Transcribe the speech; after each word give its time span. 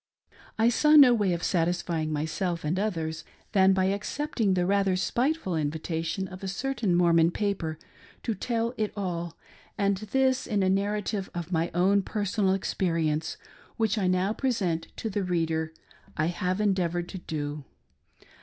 •I 0.57 0.69
saw 0.69 0.95
no 0.95 1.13
way 1.13 1.31
of 1.31 1.43
satisfying 1.43 2.11
myself 2.11 2.63
and 2.63 2.79
others 2.79 3.23
than 3.51 3.71
by 3.71 3.85
accepting 3.85 4.55
the 4.55 4.65
rather 4.65 4.95
spiteful 4.95 5.55
invitation 5.55 6.27
of 6.27 6.41
a 6.41 6.47
certain 6.47 6.95
Mormon 6.95 7.29
paper 7.29 7.77
to" 8.23 8.33
Tell 8.49 8.73
it 8.77 8.91
all," 8.97 9.37
and 9.77 9.97
this, 9.97 10.47
in 10.47 10.63
a 10.63 10.69
narrative 10.71 11.29
of 11.35 11.51
my 11.51 11.69
own 11.75 12.01
personal 12.01 12.55
experience, 12.55 13.37
which 13.77 13.99
I 13.99 14.07
now 14.07 14.33
present 14.33 14.87
to 14.97 15.07
the 15.07 15.21
reader, 15.21 15.71
I 16.17 16.25
have 16.33 16.59
endeavored 16.59 17.07
to 17.09 17.19
do. 17.19 17.63